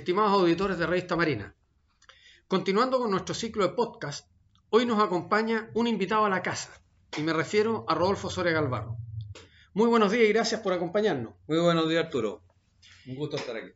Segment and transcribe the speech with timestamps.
[0.00, 1.54] estimados auditores de Revista Marina.
[2.48, 4.26] Continuando con nuestro ciclo de podcast,
[4.70, 6.72] hoy nos acompaña un invitado a la casa,
[7.18, 8.96] y me refiero a Rodolfo Soria Galvarro.
[9.74, 11.34] Muy buenos días y gracias por acompañarnos.
[11.46, 12.42] Muy buenos días, Arturo.
[13.06, 13.72] Un gusto estar aquí.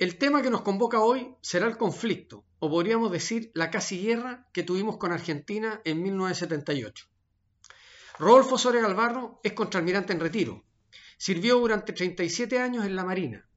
[0.00, 4.48] El tema que nos convoca hoy será el conflicto, o podríamos decir la casi guerra
[4.52, 7.06] que tuvimos con Argentina en 1978.
[8.18, 10.64] Rodolfo Soria Galvarro es contraalmirante en retiro.
[11.18, 13.48] Sirvió durante 37 años en la Marina.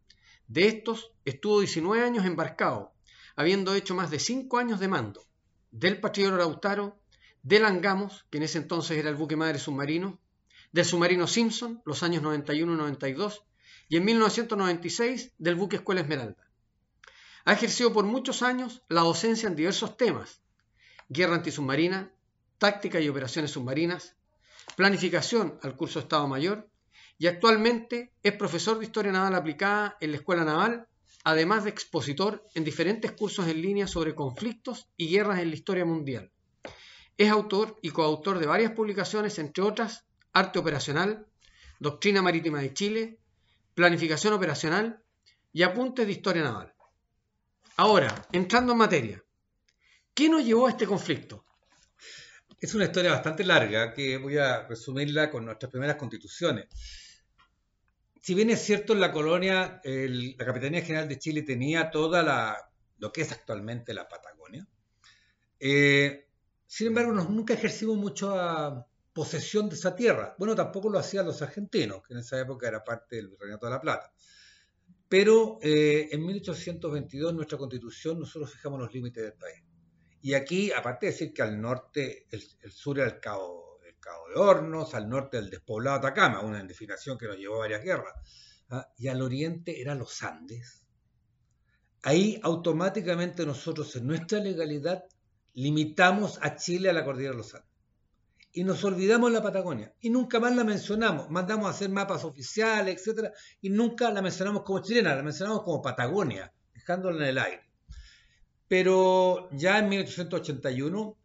[0.47, 2.93] De estos, estuvo 19 años embarcado,
[3.35, 5.25] habiendo hecho más de 5 años de mando,
[5.71, 6.99] del Patriota Lautaro,
[7.41, 10.19] del Angamos, que en ese entonces era el buque madre submarino,
[10.71, 13.43] del submarino Simpson, los años 91 y 92,
[13.89, 16.49] y en 1996 del buque Escuela Esmeralda.
[17.45, 20.41] Ha ejercido por muchos años la docencia en diversos temas,
[21.09, 22.11] guerra antisubmarina,
[22.57, 24.15] táctica y operaciones submarinas,
[24.75, 26.67] planificación al curso Estado Mayor,
[27.17, 30.87] y actualmente es profesor de Historia Naval Aplicada en la Escuela Naval
[31.25, 35.83] además de expositor en diferentes cursos en línea sobre conflictos y guerras en la historia
[35.83, 36.31] mundial.
[37.17, 41.25] Es autor y coautor de varias publicaciones, entre otras, Arte Operacional,
[41.79, 43.19] Doctrina Marítima de Chile,
[43.73, 45.01] Planificación Operacional
[45.51, 46.73] y Apuntes de Historia Naval.
[47.77, 49.23] Ahora, entrando en materia,
[50.13, 51.43] ¿qué nos llevó a este conflicto?
[52.59, 56.67] Es una historia bastante larga que voy a resumirla con nuestras primeras constituciones
[58.25, 62.57] si bien es cierto, en la colonia, la Capitanía General de Chile tenía toda la,
[62.97, 64.67] lo que es actualmente la Patagonia,
[65.59, 66.27] eh,
[66.65, 68.83] sin embargo, nunca ejercimos mucha
[69.13, 70.35] posesión de esa tierra.
[70.39, 73.71] Bueno, tampoco lo hacían los argentinos, que en esa época era parte del Virreinato de
[73.71, 74.11] la Plata.
[75.07, 79.63] Pero eh, en 1822, en nuestra constitución, nosotros fijamos los límites del país.
[80.23, 83.64] Y aquí, aparte de decir que al norte, el, el sur era el Cabo
[84.05, 88.13] De Hornos, al norte del despoblado Atacama, una definición que nos llevó a varias guerras,
[88.69, 88.87] ¿ah?
[88.97, 90.83] y al oriente eran los Andes.
[92.03, 95.05] Ahí automáticamente nosotros en nuestra legalidad
[95.53, 97.69] limitamos a Chile a la cordillera de los Andes.
[98.51, 99.93] Y nos olvidamos la Patagonia.
[99.99, 101.29] Y nunca más la mencionamos.
[101.29, 103.33] Mandamos a hacer mapas oficiales, etc.
[103.61, 107.69] Y nunca la mencionamos como chilena, la mencionamos como Patagonia, dejándola en el aire.
[108.67, 111.17] Pero ya en 1881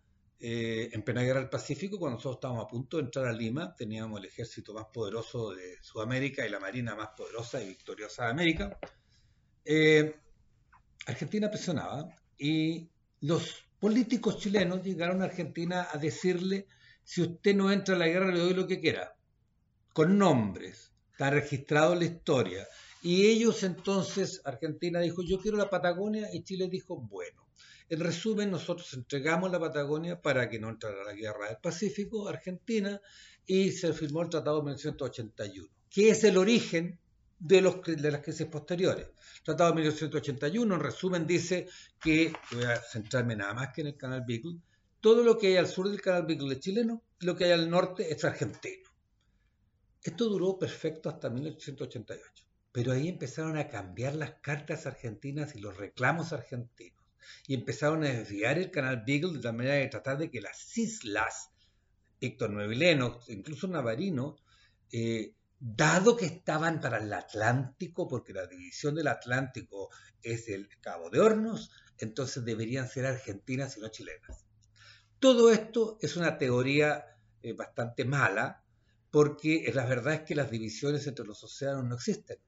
[0.43, 3.75] eh, en plena guerra del Pacífico, cuando nosotros estábamos a punto de entrar a Lima,
[3.77, 8.31] teníamos el ejército más poderoso de Sudamérica y la marina más poderosa y victoriosa de
[8.31, 8.79] América.
[9.67, 10.15] Eh,
[11.07, 12.09] Argentina presionaba
[12.39, 12.89] y
[13.21, 16.67] los políticos chilenos llegaron a Argentina a decirle,
[17.05, 19.15] si usted no entra a la guerra, le doy lo que quiera,
[19.93, 22.67] con nombres, está registrado la historia.
[23.03, 27.50] Y ellos entonces, Argentina dijo, yo quiero la Patagonia, y Chile dijo, bueno.
[27.91, 33.01] En resumen, nosotros entregamos la Patagonia para que no entrara la guerra del Pacífico, Argentina,
[33.45, 37.01] y se firmó el Tratado de 1981, que es el origen
[37.41, 39.09] de, las crisis posteriores.
[39.09, 41.67] El Tratado de 1981, en resumen, dice
[42.01, 44.61] que, voy a centrarme nada más que en el canal Beagle,
[45.01, 47.69] todo lo que hay al sur del canal Beagle es chileno, lo que hay al
[47.69, 48.89] norte es argentino.
[50.01, 55.77] Esto duró perfecto hasta 1888, pero ahí empezaron a cambiar las cartas argentinas y los
[55.77, 57.00] reclamos argentinos
[57.47, 60.77] y empezaron a desviar el canal Beagle de tal manera de tratar de que las
[60.77, 61.51] islas,
[62.21, 64.37] Héctor Nuevileno, incluso Navarino,
[64.93, 69.91] eh, dado que estaban para el Atlántico, porque la división del Atlántico
[70.23, 74.47] es el Cabo de Hornos, entonces deberían ser argentinas y no chilenas.
[75.19, 77.05] Todo esto es una teoría
[77.43, 78.65] eh, bastante mala,
[79.11, 82.39] porque la verdad es que las divisiones entre los océanos no existen.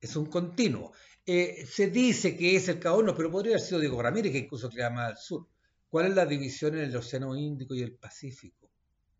[0.00, 0.92] Es un continuo.
[1.32, 4.68] Eh, se dice que es el Cabo pero podría haber sido Diego Ramírez, que incluso
[4.68, 5.46] crea más al sur.
[5.88, 8.68] ¿Cuál es la división en el Océano Índico y el Pacífico?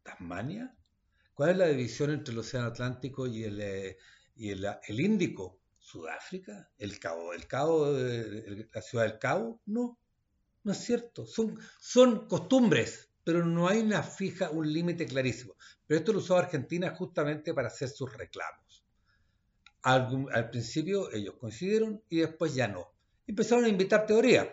[0.03, 0.77] ¿Tasmania?
[1.35, 3.97] ¿Cuál es la división entre el Océano Atlántico y el, eh,
[4.35, 5.61] y el, Índico?
[5.79, 6.69] ¿Sudáfrica?
[6.79, 7.33] ¿El Cabo?
[7.33, 7.93] ¿El Cabo?
[7.93, 9.61] ¿La ciudad del Cabo?
[9.67, 9.97] No,
[10.65, 11.29] no es cierto.
[11.29, 15.55] Son, son costumbres, pero no hay una fija, un límite clarísimo.
[15.87, 18.70] Pero esto lo usó Argentina justamente para hacer sus reclamos.
[19.83, 22.93] Al, principio ellos coincidieron y después ya no.
[23.27, 24.49] Empezaron a invitar teorías.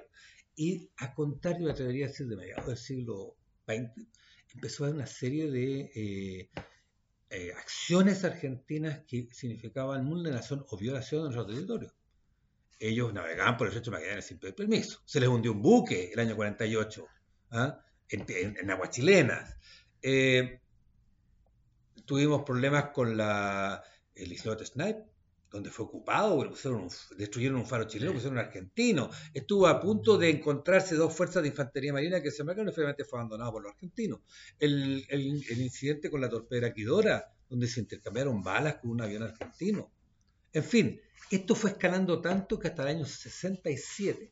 [0.56, 3.36] Y a contar, yo atrevería a decir, de mediados del siglo
[3.68, 4.08] XX,
[4.56, 6.50] empezó a haber una serie de eh,
[7.30, 11.94] eh, acciones argentinas que significaban vulneración o violación de nuestro territorio.
[12.80, 15.02] Ellos navegaban por el estrecho de Magallanes sin pedir permiso.
[15.06, 17.08] Se les hundió un buque el año 48
[17.52, 17.80] ¿ah?
[18.10, 19.58] en, aguas chilenas.
[20.02, 20.60] Eh,
[22.06, 23.84] tuvimos problemas con la,
[24.16, 25.04] el islote Snipe,
[25.50, 26.44] donde fue ocupado,
[27.18, 29.10] destruyeron un faro chileno, pusieron un argentino.
[29.34, 33.06] Estuvo a punto de encontrarse dos fuerzas de infantería marina que se marcaron y finalmente
[33.06, 34.20] fue abandonado por los argentinos.
[34.60, 39.92] El, el, incidente con la torpedera Quidora, donde se intercambiaron balas con un avión argentino.
[40.52, 41.02] En fin,
[41.32, 44.32] esto fue escalando tanto que hasta el año 67,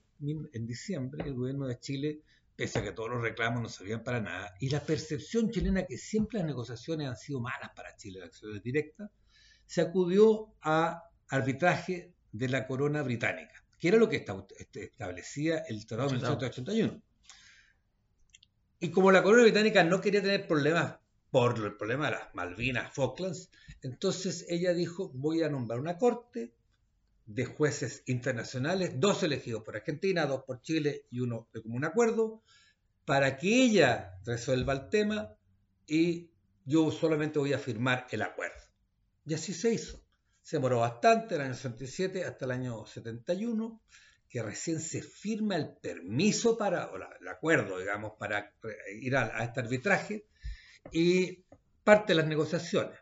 [0.53, 2.21] en diciembre, el gobierno de Chile,
[2.55, 5.97] pese a que todos los reclamos no servían para nada, y la percepción chilena que
[5.97, 9.09] siempre las negociaciones han sido malas para Chile, las acciones directas,
[9.67, 14.25] se acudió a arbitraje de la corona británica, que era lo que
[14.57, 17.01] este, establecía el Tratado de 1981.
[18.79, 20.97] Y como la corona británica no quería tener problemas
[21.31, 23.49] por el problema de las Malvinas, Falklands,
[23.81, 26.53] entonces ella dijo, voy a nombrar una corte
[27.25, 32.41] de jueces internacionales, dos elegidos por Argentina, dos por Chile y uno de común acuerdo,
[33.05, 35.35] para que ella resuelva el tema
[35.87, 36.29] y
[36.65, 38.64] yo solamente voy a firmar el acuerdo.
[39.25, 40.01] Y así se hizo.
[40.41, 43.81] Se demoró bastante, el año 67 hasta el año 71,
[44.29, 48.53] que recién se firma el permiso para, o el acuerdo, digamos, para
[48.99, 50.27] ir a, este arbitraje
[50.91, 51.43] y
[51.83, 52.99] parte de las negociaciones.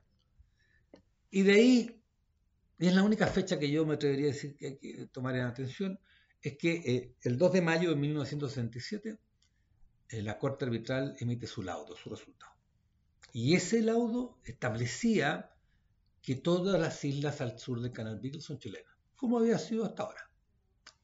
[1.30, 2.02] Y de ahí,
[2.80, 5.36] y es la única fecha que yo me atrevería a decir que hay que tomar
[5.36, 6.00] en atención,
[6.42, 9.18] es que eh, el 2 de mayo de 1967
[10.10, 12.54] eh, la Corte Arbitral emite su laudo, su resultado.
[13.32, 15.53] Y ese laudo establecía
[16.24, 20.04] que todas las islas al sur del Canal Beagle son chilenas, como había sido hasta
[20.04, 20.32] ahora.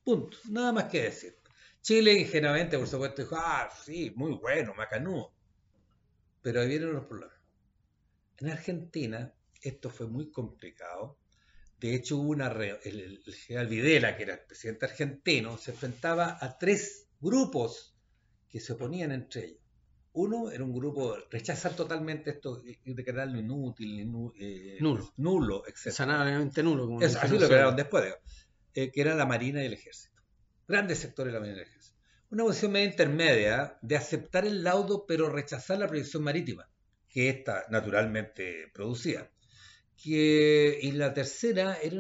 [0.04, 0.38] Punto.
[0.50, 1.38] Nada más que decir.
[1.81, 5.33] Chile ingenuamente, por supuesto, dijo, ah, sí, muy bueno, macanudo.
[6.42, 7.36] Pero ahí vienen los problemas.
[8.38, 11.19] En Argentina esto fue muy complicado.
[11.80, 16.38] De hecho, hubo una el, el general Videla, que era el presidente argentino, se enfrentaba
[16.39, 17.94] a tres grupos
[18.48, 19.59] que se oponían entre ellos.
[20.19, 24.01] Uno era un grupo, rechazar totalmente esto y declararlo inútil,
[24.38, 25.94] eh, nulo, nulo etc.
[25.94, 26.88] Sanadamente nulo.
[26.88, 28.13] Como así lo declararon después,
[28.74, 30.21] eh, que era la Marina y el Ejército.
[30.68, 31.98] Grandes sectores de la Marina y el Ejército.
[32.31, 36.69] Una posición media intermedia de aceptar el laudo pero rechazar la proyección marítima,
[37.07, 39.31] que ésta naturalmente producía.
[39.95, 41.95] Que, y la tercera era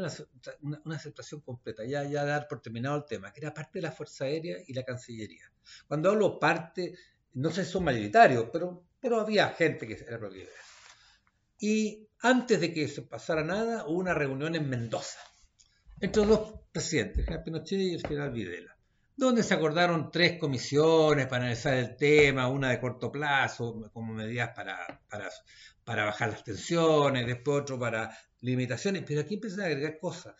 [0.61, 3.93] una, aceptación completa, ya, ya dar por terminado el tema, que era parte de la
[3.93, 5.51] Fuerza Aérea y la Cancillería.
[5.87, 6.95] Cuando hablo parte,
[7.33, 10.49] no sé si son mayoritarios, pero, pero había gente que era propiedad.
[11.59, 15.19] Y antes de que se pasara nada, hubo una reunión en Mendoza
[16.01, 18.77] entre los dos presidentes, el Pinochet y el general Videla,
[19.15, 24.51] donde se acordaron tres comisiones para analizar el tema, una de corto plazo, como medidas
[24.55, 25.29] para, para,
[25.83, 30.35] para bajar las tensiones, después otro para limitaciones, pero aquí empiezan a agregar cosas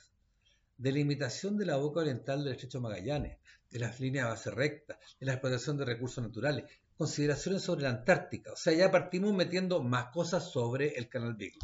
[0.77, 3.37] de limitación de la boca oriental del estrecho Magallanes,
[3.69, 6.65] de las líneas de base recta, de la explotación de recursos naturales,
[6.97, 8.51] consideraciones sobre la Antártica.
[8.51, 11.59] O sea, ya partimos metiendo más cosas sobre el canal Beagle.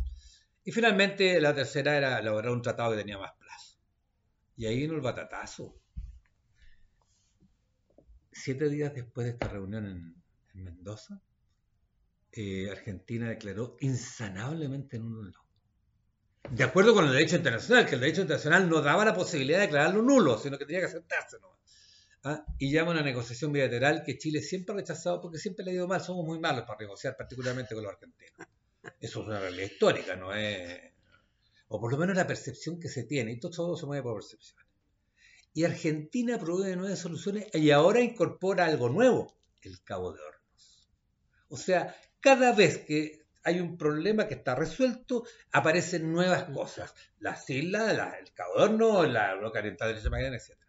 [0.63, 3.77] Y finalmente la tercera era elaborar un tratado que tenía más plazo.
[4.57, 5.79] Y ahí vino el batatazo.
[8.31, 10.15] Siete días después de esta reunión en,
[10.53, 11.21] Mendoza,
[12.31, 15.45] eh, Argentina declaró insanablemente nulo.
[16.49, 19.65] De acuerdo con el derecho internacional, que el derecho internacional no daba la posibilidad de
[19.65, 21.37] declararlo nulo, sino que tenía que aceptarse.
[22.25, 22.45] ¿Ah?
[22.57, 25.73] y llama a una negociación bilateral que Chile siempre ha rechazado porque siempre le ha
[25.75, 28.47] ido mal, somos muy malos para negociar, particularmente con los argentinos.
[28.99, 30.91] Eso es una realidad histórica, no es...
[31.67, 34.65] O por lo menos la percepción que se tiene, y todo, se mueve por percepciones.
[35.53, 40.89] Y Argentina provee nuevas soluciones y ahora incorpora algo nuevo, el Cabo de Hornos.
[41.47, 46.93] O sea, cada vez que hay un problema que está resuelto, aparecen nuevas cosas.
[47.19, 50.64] Las islas, el Cabo de Hornos, la bloque oriental de Magallanes, etc.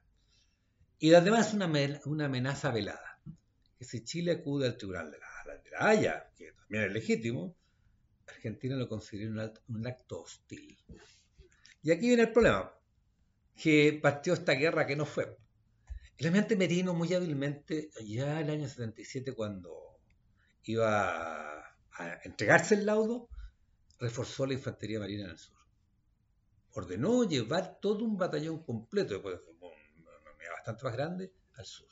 [0.99, 3.21] Y además una, amenaza velada,
[3.79, 5.27] que si Chile acude al Tribunal de la,
[5.79, 7.55] Haya, que también es legítimo,
[8.27, 10.79] Argentina lo considera un acto, hostil.
[11.83, 12.73] Y aquí viene el problema,
[13.55, 15.37] que partió esta guerra que no fue.
[16.17, 20.01] El almirante Merino muy hábilmente, ya el año 77, cuando
[20.65, 23.29] iba a entregarse el laudo,
[23.99, 25.59] reforzó la infantería marina en el sur.
[26.73, 29.41] Ordenó llevar todo un batallón completo, después
[30.67, 31.89] bastante más grande al sur,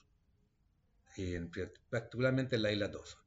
[1.89, 3.19] particularmente en la isla Tosa.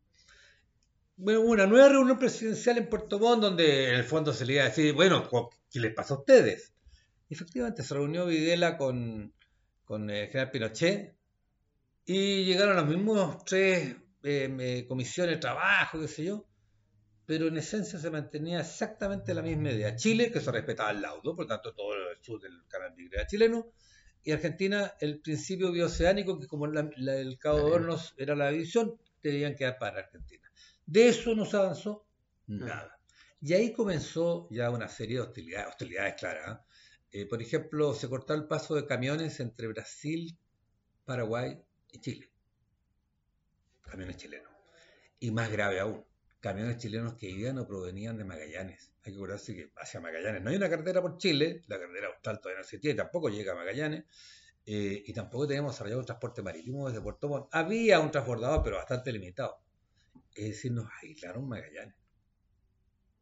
[1.15, 4.63] Bueno, una nueva reunión presidencial en Puerto Montt donde en el fondo se le iba
[4.63, 5.27] a decir, bueno,
[5.71, 6.73] ¿qué les pasa a ustedes?
[7.29, 9.33] efectivamente se reunió Videla con,
[9.83, 11.17] con el general Pinochet
[12.05, 16.47] y llegaron los mismos tres eh, comisiones de trabajo, qué sé yo,
[17.25, 19.95] pero en esencia se mantenía exactamente la misma idea.
[19.97, 23.73] Chile, que se respetaba el laudo, por tanto todo el sur del canal era chileno,
[24.27, 29.55] y Argentina el principio bioceánico, que como el Cabo de Hornos era la división, debían
[29.55, 30.51] quedar para Argentina.
[30.85, 32.05] De eso no se avanzó
[32.45, 32.99] nada.
[33.39, 36.57] Y ahí comenzó ya una serie de hostilidades, hostilidades claras.
[36.57, 37.21] ¿eh?
[37.21, 40.37] Eh, por ejemplo, se cortó el paso de camiones entre Brasil,
[41.05, 41.57] Paraguay
[41.93, 42.29] y Chile.
[43.79, 44.51] Camiones chilenos.
[45.21, 46.03] Y más grave aún,
[46.47, 48.91] camiones chilenos que iban o provenían de Magallanes.
[49.03, 52.39] Hay que acordarse que hacia Magallanes no hay una carretera por Chile, la carretera austral
[52.39, 54.05] todavía no existía y tampoco llega a Magallanes,
[54.65, 57.47] eh, y tampoco teníamos desarrollado un transporte marítimo desde Puerto Montt.
[57.51, 59.57] Había un transbordador, pero bastante limitado.
[60.35, 61.95] Es decir, nos aislaron Magallanes.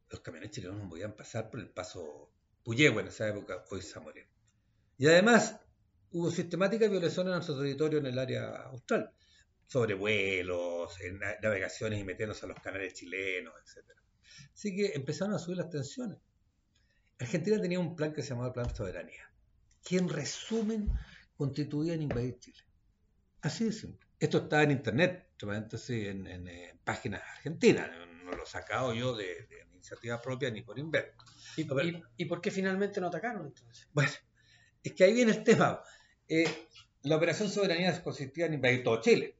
[0.09, 2.31] Los camiones chilenos no podían pasar por el paso
[2.63, 4.29] Puyehue en esa época, hoy Zamoreno.
[4.97, 5.59] Y además,
[6.11, 9.11] hubo sistemáticas violaciones en nuestro territorio en el área austral,
[9.67, 13.85] sobrevuelos, en navegaciones y metiéndose a los canales chilenos, etc.
[14.53, 16.17] Así que empezaron a subir las tensiones.
[17.19, 19.31] Argentina tenía un plan que se llamaba Plan de Soberanía,
[19.83, 20.89] que en resumen
[21.37, 22.63] constituía en invadir Chile.
[23.41, 24.05] Así de simple.
[24.19, 27.89] Esto está en internet, en, en, en, páginas argentinas,
[28.23, 31.23] no lo he sacado yo de, iniciativa propia ni por invento.
[31.57, 31.67] ¿Y,
[32.17, 33.87] ¿Y, por qué finalmente no atacaron entonces?
[33.93, 34.11] Bueno,
[34.83, 35.81] es que ahí viene el tema.
[36.27, 36.67] Eh,
[37.03, 39.35] la operación soberanía consistía en invadir todo Chile,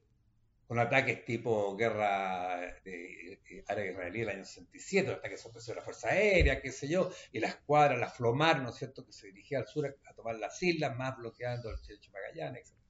[0.66, 6.60] con ataques tipo guerra de, árabe-israelí del año 67, ataques sorpresivos de la Fuerza Aérea,
[6.60, 9.66] qué sé yo, y la escuadra, la Flomar, ¿no es cierto?, que se dirigía al
[9.66, 12.80] sur a, tomar las islas, más bloqueando el Checho Magallanes, etc.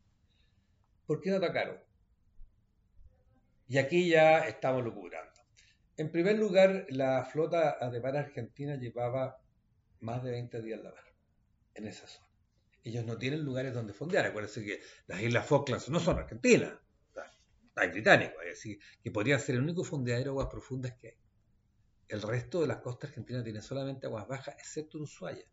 [1.07, 1.79] ¿Por qué no atacaron?
[3.69, 5.33] Y aquí ya estamos locurando.
[5.97, 9.39] En primer lugar, la flota de mar argentina llevaba
[10.01, 10.95] más de 20 días en la
[11.77, 12.27] en esa zona.
[12.83, 14.27] Ellos no tienen lugares donde fondear.
[14.27, 16.73] Acuérdense que las Islas Falklands no son argentinas,
[17.77, 21.17] hay británicos, es decir, que podrían ser el único fondeadero de aguas profundas que hay.
[22.09, 25.45] El resto de las costas argentinas tienen solamente aguas bajas, excepto Ushuaia.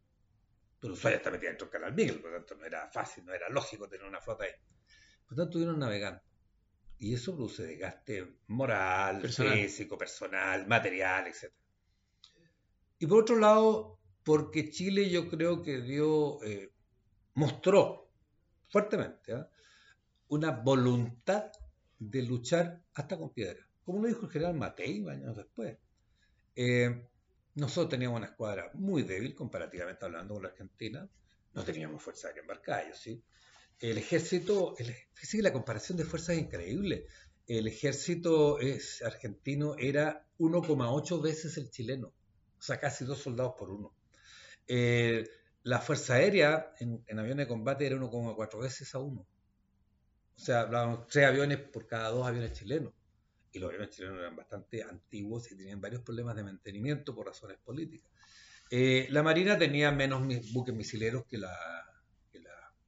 [0.79, 3.33] Pero Ushuaia está metida dentro del Canal Beagle, por lo tanto no era fácil, no
[3.33, 4.51] era lógico tener una flota ahí.
[5.25, 6.21] Por lo tanto, estuvieron navegando.
[6.99, 11.51] Y eso produce desgaste moral, físico, personal, material, etc.
[12.99, 16.71] Y por otro lado, porque Chile yo creo que dio, eh,
[17.33, 18.09] mostró
[18.69, 19.45] fuertemente ¿eh?
[20.29, 21.51] una voluntad
[22.09, 23.67] de luchar hasta con piedra.
[23.83, 25.77] Como lo dijo el general Matei años después.
[26.55, 27.07] Eh,
[27.55, 31.07] nosotros teníamos una escuadra muy débil comparativamente hablando con la Argentina.
[31.53, 33.23] No teníamos fuerza de embarcar, ¿sí?
[33.79, 34.75] El ejército,
[35.33, 37.05] la comparación de fuerzas es increíble.
[37.45, 38.57] El ejército
[39.05, 43.93] argentino era 1,8 veces el chileno, o sea, casi dos soldados por uno.
[44.67, 45.27] Eh,
[45.63, 49.27] la fuerza aérea en, aviones de combate era 1,4 veces a uno.
[50.35, 52.93] O sea, hablábamos tres aviones por cada dos aviones chilenos.
[53.51, 57.57] Y los aviones chilenos eran bastante antiguos y tenían varios problemas de mantenimiento por razones
[57.63, 58.11] políticas.
[58.69, 61.55] Eh, la Marina tenía menos buques misileros que la,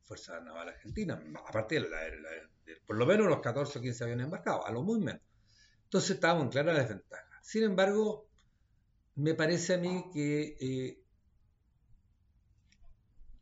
[0.03, 1.97] Fuerza Naval Argentina, aparte de, la,
[2.85, 5.21] por lo menos los 14 o 15 aviones embarcados, a lo muy menos.
[5.85, 7.41] Entonces estábamos en clara desventaja.
[7.41, 8.29] Sin embargo,
[9.15, 11.04] me parece a mí que eh,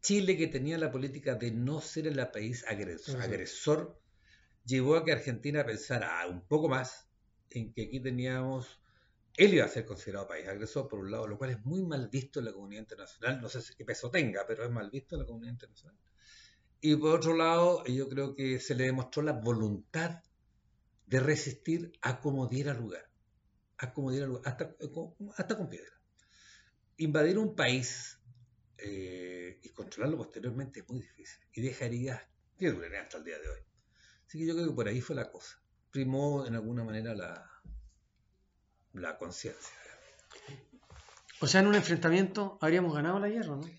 [0.04, 4.00] Chile, que tenía la política de no ser el país agresor, agresor,
[4.64, 7.10] llevó a que Argentina pensara un poco más
[7.50, 8.84] en que aquí teníamos
[9.36, 12.08] él iba a ser considerado país agresor, por un lado, lo cual es muy mal
[12.08, 13.42] visto en la comunidad internacional.
[13.42, 15.98] No sé qué peso tenga, pero es mal visto en la comunidad internacional.
[16.82, 20.22] Y por otro lado, yo creo que se le demostró la voluntad
[21.08, 23.10] de resistir a como diera lugar.
[23.78, 24.76] A como diera lugar, hasta,
[25.36, 25.92] hasta con piedra.
[26.98, 28.20] Invadir un país
[28.78, 31.40] eh, y controlarlo posteriormente es muy difícil.
[31.54, 32.28] Y dejaría
[32.58, 33.60] que duraría hasta el día de hoy.
[34.28, 35.62] Así que yo creo que por ahí fue la cosa.
[35.92, 37.50] Primó en alguna manera la,
[38.94, 39.74] la conciencia.
[41.40, 43.70] O sea, en un enfrentamiento habríamos ganado la guerra, ¿no?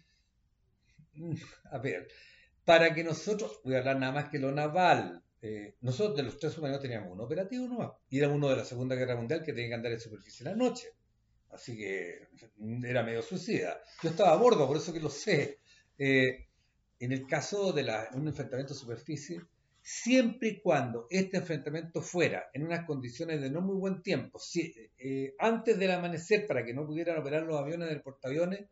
[1.14, 1.36] Mm,
[1.70, 2.08] a ver,
[2.64, 6.38] para que nosotros, voy a hablar nada más que lo naval, eh, nosotros de los
[6.38, 9.52] tres humanos teníamos un operativo nomás, y era uno de la Segunda Guerra Mundial que
[9.52, 10.88] tenía que andar en superficie en la noche,
[11.50, 12.28] así que
[12.84, 13.80] era medio suicida.
[14.02, 15.60] Yo estaba a bordo, por eso que lo sé.
[15.98, 16.46] Eh,
[17.00, 17.82] en el caso de
[18.14, 19.40] un enfrentamiento superficie,
[19.82, 24.74] siempre y cuando este enfrentamiento fuera en unas condiciones de no muy buen tiempo, si,
[24.98, 28.66] eh, antes del amanecer para que no pudieran operar los aviones del portaaviones,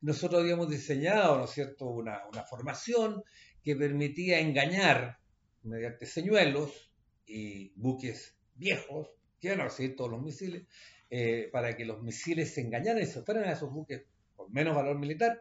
[0.00, 3.22] nosotros habíamos diseñado, ¿no es cierto?, una, formación
[3.62, 5.18] que permitía engañar
[5.62, 6.90] mediante señuelos
[7.26, 9.08] y buques viejos,
[9.40, 10.66] que iban a recibir todos los misiles,
[11.10, 14.02] eh, para que los misiles se engañaran y se fueran a esos buques
[14.34, 15.40] con menos valor militar,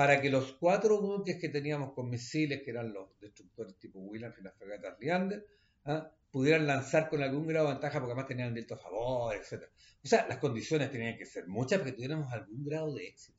[0.00, 4.34] para que los cuatro buques que teníamos con misiles, que eran los destructores tipo Williams
[4.38, 5.46] y las fragatas Leander,
[5.84, 6.10] ¿ah?
[6.30, 9.64] pudieran lanzar con algún grado de ventaja porque además tenían viento a favor, etc.
[10.02, 13.38] O sea, las condiciones tenían que ser muchas para que tuviéramos algún grado de éxito.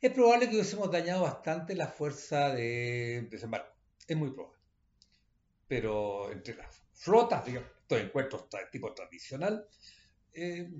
[0.00, 3.76] Es probable que hubiésemos dañado bastante la fuerza de desembarco.
[4.08, 4.62] Es muy probable.
[5.68, 9.68] Pero entre las flotas, digamos, estos encuentros tipo tradicional,
[10.32, 10.70] eh,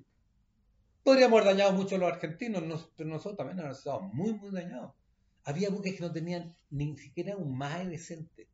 [1.02, 2.62] podríamos haber dañado mucho a los argentinos.
[2.62, 4.92] nosotros también hemos estado muy, muy dañados.
[5.45, 8.49] Había buques que no tenían ni siquiera un MAE decente.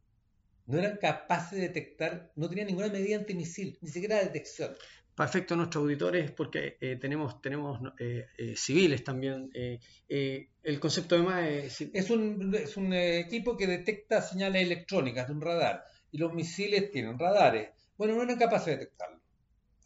[0.66, 4.74] No eran capaces de detectar, no tenían ninguna medida antimisil, ni siquiera de detección.
[5.14, 11.16] para efecto de nuestros auditores, porque eh, tenemos, tenemos eh, eh, civiles también, el concepto
[11.16, 11.80] de más es...
[11.80, 16.90] Es un, es un equipo que detecta señales electrónicas de un radar y los misiles
[16.90, 17.70] tienen radares.
[17.96, 19.20] Bueno, no eran capaces de detectarlo.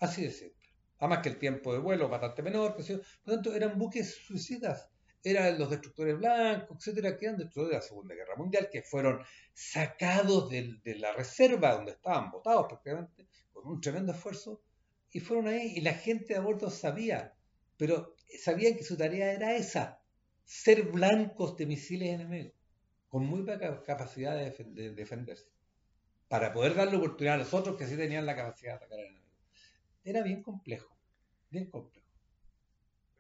[0.00, 0.59] Así de simple.
[1.00, 2.76] Además que el tiempo de vuelo bastante menor.
[2.76, 4.88] Por lo tanto, eran buques suicidas.
[5.22, 9.20] Eran los destructores blancos, etcétera, que eran después de la Segunda Guerra Mundial, que fueron
[9.52, 14.62] sacados de, de la reserva donde estaban votados prácticamente, con un tremendo esfuerzo,
[15.12, 17.34] y fueron ahí y la gente a bordo sabía,
[17.76, 20.00] pero sabían que su tarea era esa,
[20.44, 22.54] ser blancos de misiles enemigos,
[23.08, 25.50] con muy poca capacidad de, defenderse,
[26.28, 29.04] para poder darle oportunidad a los otros que sí tenían la capacidad de atacar al
[29.06, 29.19] enemigo.
[30.04, 30.96] Era bien complejo,
[31.50, 32.00] bien complejo.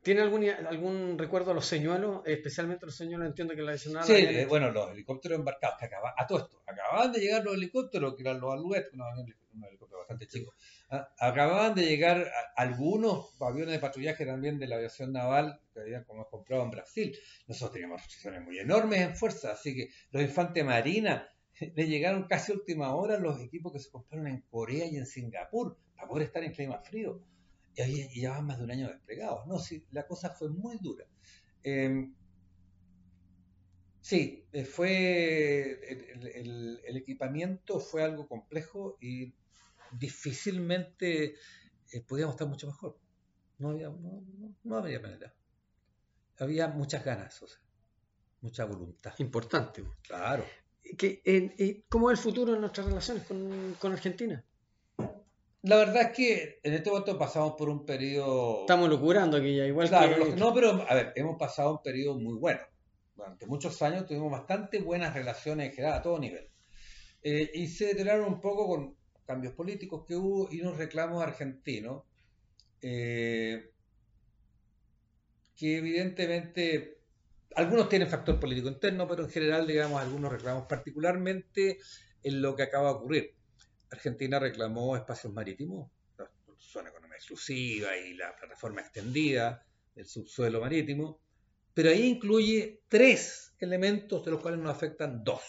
[0.02, 2.22] ¿Tiene algún, algún recuerdo a los señuelos?
[2.24, 4.04] Especialmente los señuelos, entiendo que la adicional.
[4.04, 7.54] Sí, eh, bueno, los helicópteros embarcados, que acababan, a todo esto, acababan de llegar los
[7.54, 9.04] helicópteros, que eran los Alouettes, no,
[9.52, 10.54] un helicóptero bastante chico.
[10.88, 16.04] Ah, acababan de llegar algunos aviones de patrullaje también de la aviación naval que habían
[16.04, 17.18] como comprado en Brasil.
[17.46, 21.28] Nosotros teníamos restricciones muy enormes en fuerza, así que los infantes marina
[21.74, 25.06] le llegaron casi a última hora los equipos que se compraron en Corea y en
[25.06, 27.22] Singapur para poder estar en clima frío
[27.76, 29.46] y, ya van más de un año desplegados.
[29.46, 31.06] No, sí, la cosa fue muy dura.
[31.62, 32.14] Em,
[34.00, 35.80] sí, eh, fue
[36.34, 39.34] el, equipamiento fue algo complejo y
[39.92, 41.34] difícilmente
[41.92, 42.98] eh, podíamos estar mucho mejor.
[43.58, 43.90] No había,
[44.64, 45.34] no, había manera.
[46.38, 47.60] Había muchas ganas, o sea,
[48.40, 49.12] mucha voluntad.
[49.18, 49.84] Importante.
[50.02, 50.46] Claro.
[50.96, 54.42] Que, ¿Cómo es el futuro de nuestras relaciones con, con Argentina?
[55.62, 58.60] La verdad es que en este momento pasamos por un periodo...
[58.60, 60.36] Estamos locurando aquí ya, igual que...
[60.36, 62.60] No, pero a ver, hemos pasado un periodo muy bueno.
[63.14, 66.48] Durante muchos años tuvimos bastante buenas relaciones en general, a todo nivel.
[67.22, 72.04] Eh, y se deterioraron un poco con cambios políticos que hubo y unos reclamos argentinos
[72.80, 73.70] eh,
[75.54, 77.00] que evidentemente
[77.54, 81.78] algunos tienen factor político interno, pero en general, digamos, algunos reclamos, particularmente
[82.22, 83.39] en lo que acaba de ocurrir.
[83.90, 91.20] Argentina reclamó espacios marítimos, la zona económica exclusiva y la plataforma extendida del subsuelo marítimo,
[91.74, 95.42] pero ahí incluye tres elementos de los cuales nos afectan dos.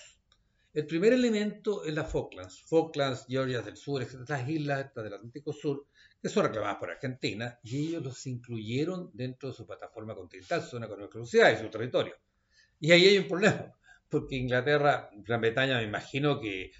[0.73, 5.87] El primer elemento es la Falklands, Falklands, Georgia del Sur, estas islas del Atlántico Sur,
[6.21, 10.69] que son reclamadas por Argentina, y ellos los incluyeron dentro de su plataforma continental, su
[10.69, 12.15] zona económica exclusiva y su territorio.
[12.79, 13.77] Y ahí hay un problema,
[14.07, 16.71] porque Inglaterra, Gran Bretaña, me imagino que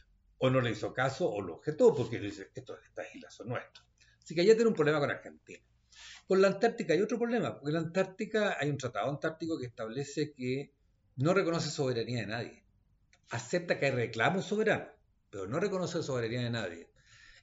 [0.44, 3.86] o no le hizo caso o lo objetó porque dice, Esto, estas islas son nuestras.
[4.22, 5.64] Así que allá tiene un problema con Argentina.
[6.28, 9.68] Con la Antártica hay otro problema, porque en la Antártica hay un tratado antártico que
[9.68, 10.74] establece que
[11.18, 12.64] no reconoce soberanía de nadie.
[13.30, 14.90] Acepta que hay reclamos soberanos,
[15.30, 16.90] pero no reconoce soberanía de nadie.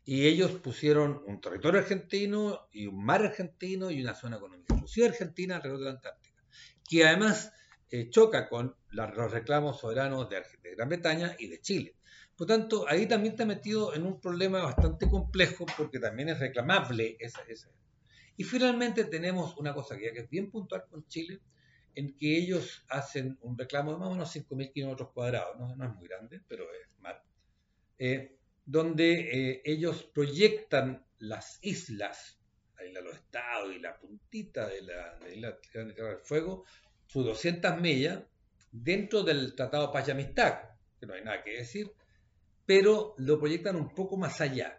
[0.05, 5.07] Y ellos pusieron un territorio argentino y un mar argentino y una zona económica exclusiva
[5.07, 6.43] argentina alrededor de la Antártica,
[6.89, 7.53] que además
[7.91, 11.98] eh, choca con los reclamos soberanos de, de Gran Bretaña y de Chile.
[12.39, 17.17] Por tanto, ahí también está metido en un problema bastante complejo porque también es reclamable
[17.19, 17.43] esa,
[18.37, 21.41] Y finalmente tenemos una cosa que, es bien puntual con Chile,
[21.97, 25.95] en que ellos hacen un reclamo de más o menos 5.000 kilómetros cuadrados, no, es
[25.97, 27.25] muy grande, pero es mar,
[27.99, 32.39] eh, donde eh, ellos proyectan las islas,
[32.77, 36.65] la isla de los estados y la puntita de la, isla de Tierra del Fuego,
[37.05, 38.23] sus 200 millas,
[38.71, 40.61] dentro del Tratado de Paz y Amistad,
[41.01, 41.91] que no hay nada que decir,
[42.69, 44.79] pero lo proyectan un poco más allá,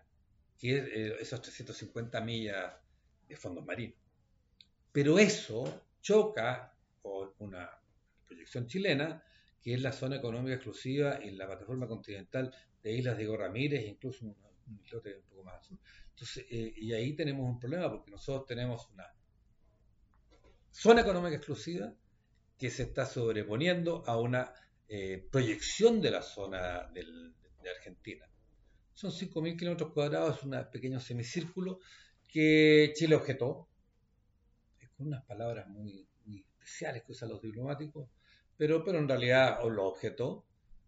[0.60, 2.76] que es eh, esos 350 millas
[3.28, 3.98] de fondos marinos.
[4.92, 6.72] Pero eso choca
[7.02, 7.68] con una
[8.28, 9.24] proyección chilena,
[9.60, 14.24] que es la zona económica exclusiva en la plataforma continental de Islas Diego Ramírez, incluso
[14.24, 14.36] un,
[14.86, 15.80] islote un poco más sur.
[16.12, 19.12] Entonces, eh, y ahí tenemos un problema, porque nosotros tenemos una
[20.70, 21.92] zona económica exclusiva
[22.56, 24.54] que se está sobreponiendo a una
[24.88, 27.34] eh, proyección de la zona del,
[27.72, 28.26] Argentina.
[28.94, 31.80] Son 5.000 kilómetros cuadrados, un pequeño semicírculo
[32.28, 33.70] que Chile objetó,
[34.98, 36.08] con unas palabras muy,
[36.60, 38.10] especiales que usan los diplomáticos,
[38.58, 40.46] pero, pero en realidad lo objetó,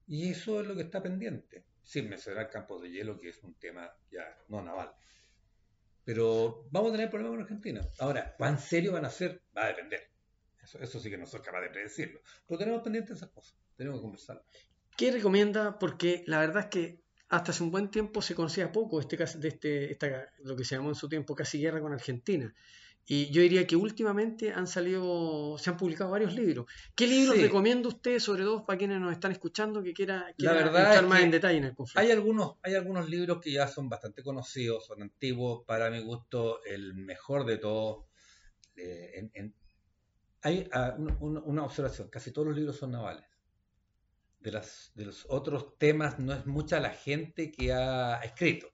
[0.07, 3.55] y eso es lo que está pendiente, sin mencionar campos de hielo, que es un
[3.55, 4.93] tema ya no naval.
[6.03, 7.87] Pero vamos a tener problemas con Argentina.
[7.99, 9.41] Ahora, ¿cuán serio van a ser?
[9.55, 10.11] Va a depender.
[10.61, 12.19] Eso, eso sí que no soy capaz de predecirlo.
[12.47, 13.57] Pero tenemos pendientes esas cosas.
[13.77, 14.43] Tenemos que conversar.
[14.97, 15.79] ¿Qué recomienda?
[15.79, 19.47] Porque la verdad es que hasta hace un buen tiempo se conocía poco este, de
[19.47, 22.53] este, esta, lo que se llamó en su tiempo casi guerra con Argentina.
[23.07, 26.67] Y yo diría que últimamente han salido, se han publicado varios libros.
[26.95, 27.41] ¿Qué libros Sí.
[27.41, 31.31] recomienda usted, sobre todo para quienes nos están escuchando, que quiera, quiera verdad más en
[31.31, 31.99] detalle en el conflicto?
[31.99, 36.63] Hay algunos, hay algunos libros que ya son bastante conocidos, son antiguos, para mi gusto
[36.63, 38.05] el mejor de todos.
[38.77, 39.55] eh, en- en-
[40.43, 43.25] hay un- un- una observación, casi todos los libros son navales.
[44.41, 48.71] De, las, de los otros temas no es mucha la gente que ha escrito.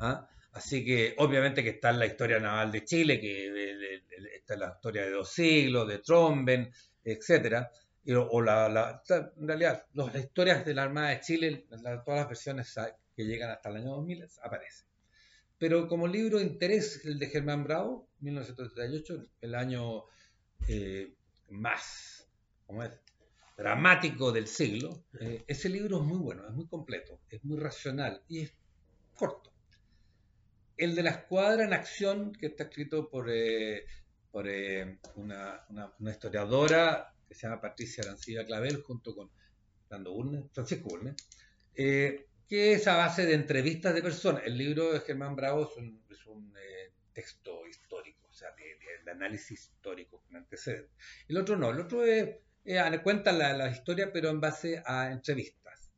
[0.00, 0.28] ¿ah?
[0.52, 4.02] Así que obviamente que está la historia naval de Chile, que
[4.34, 6.72] está la historia de dos siglos, de Tromben,
[7.04, 7.70] etcétera.
[8.30, 9.02] O la,
[9.36, 12.74] en realidad, las historias de la Armada de Chile, la- todas las versiones
[13.16, 14.86] que llegan hasta el año 2000 aparecen.
[15.58, 20.04] Pero como libro de interés, el de Germán Bravo, 1938, el año
[20.68, 21.14] eh,
[21.48, 22.28] más
[22.66, 22.92] ¿cómo es?
[23.56, 28.22] Dramático del siglo, eh, ese libro es muy bueno, es muy completo, es muy racional
[28.28, 28.54] y es
[29.14, 29.52] corto.
[30.76, 33.86] El de la escuadra en acción, que está escrito por, eh,
[34.30, 35.64] por eh, una,
[36.10, 39.30] historiadora que se llama Patricia Arancilla Clavel, junto con
[40.52, 41.14] Francisco Urne,
[41.74, 44.42] que es a base de entrevistas de personas.
[44.44, 45.70] El libro de Germán Bravo
[46.10, 46.52] es un,
[47.14, 50.90] texto histórico, o sea, de- de análisis histórico con antecedentes.
[51.28, 52.28] El otro no, el otro es,
[52.66, 55.90] eh, cuenta la, la historia, pero en base a entrevistas.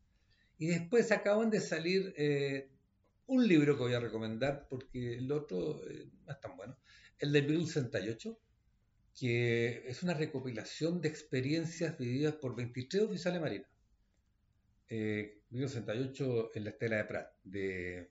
[0.58, 2.70] Y después acaban de salir eh,
[3.26, 6.76] un libro que voy a recomendar, porque el otro eh, no es tan bueno,
[7.18, 8.38] el de 1068,
[9.18, 13.68] que es una recopilación de experiencias vividas por 23 oficiales marinos.
[14.88, 18.10] Eh, 1068 en la estela de Prat, de,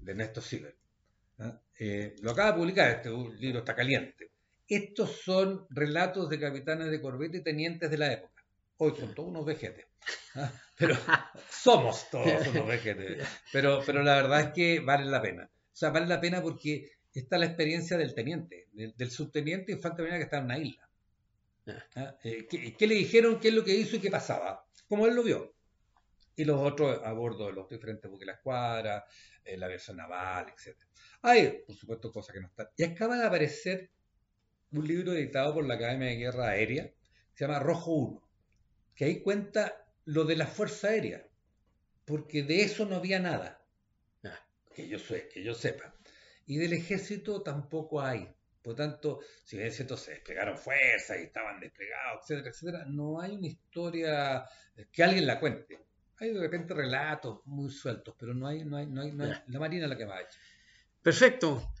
[0.00, 0.76] de Ernesto Silver.
[1.38, 1.60] ¿ah?
[1.78, 4.27] Eh, lo acaba de publicar, este libro está caliente.
[4.68, 8.44] Estos son relatos de capitanes de corbeta y tenientes de la época.
[8.76, 9.86] Hoy son todos unos vejetes.
[10.34, 10.52] ¿ah?
[10.76, 10.94] Pero
[11.50, 13.26] somos todos unos vejetes.
[13.50, 15.50] Pero, pero la verdad es que vale la pena.
[15.50, 20.02] O sea, vale la pena porque está la experiencia del teniente, del, del subteniente infante
[20.02, 20.88] marina que está en una isla.
[21.96, 22.14] ¿Ah?
[22.22, 23.40] Eh, ¿qué, qué le dijeron?
[23.40, 24.66] ¿Qué es lo que hizo y qué pasaba?
[24.86, 25.54] Como él lo vio.
[26.36, 29.04] Y los otros a bordo de los diferentes buques de la escuadra,
[29.44, 30.76] eh, la versión naval, etc.
[31.22, 32.68] Hay, por supuesto, cosas que no están.
[32.76, 33.90] Y acaba de aparecer
[34.72, 36.94] un libro editado por la Academia de Guerra Aérea, que
[37.34, 38.22] se llama Rojo 1,
[38.94, 41.26] que ahí cuenta lo de la Fuerza Aérea,
[42.04, 43.62] porque de eso no había nada,
[44.24, 44.38] Ah.
[44.74, 45.94] que yo, sé, que yo sepa.
[46.46, 48.28] Y del ejército tampoco hay.
[48.62, 53.20] Por tanto, si bien es cierto, se desplegaron fuerzas y estaban desplegados, etcétera, etcétera, no
[53.20, 54.44] hay una historia
[54.92, 55.78] que alguien la cuente.
[56.20, 59.30] Hay de repente relatos muy sueltos, pero no hay, no hay, no hay, no hay-
[59.30, 59.44] Ya.
[59.46, 60.38] la Marina es la que más ha hecho.
[61.02, 61.72] Perfecto.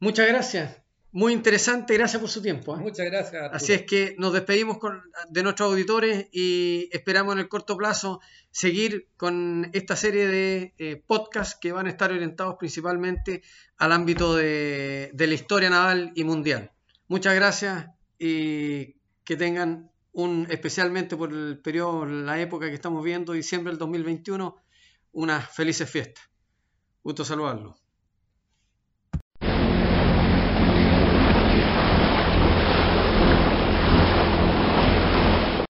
[0.00, 0.82] Muchas gracias.
[1.12, 1.94] Muy interesante.
[1.94, 2.76] Gracias por su tiempo.
[2.76, 2.80] ¿eh?
[2.80, 3.34] Muchas gracias.
[3.34, 3.56] Arturo.
[3.56, 8.20] Así es que nos despedimos con- de nuestros auditores y esperamos en el corto plazo
[8.50, 13.42] seguir con esta serie de eh, podcasts que van a estar orientados principalmente
[13.78, 16.72] al ámbito de, de la historia naval y mundial.
[17.08, 17.86] Muchas gracias
[18.18, 23.78] y que tengan un, especialmente por el periodo, la época que estamos viendo, diciembre del
[23.78, 24.56] 2021,
[25.12, 26.24] unas felices fiestas.
[27.02, 27.76] Gusto saludarlos.